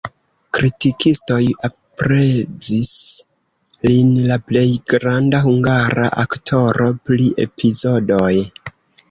[0.57, 2.93] Kritikistoj aprezis
[3.91, 8.33] lin la plej granda hungara aktoro pri epizodoj.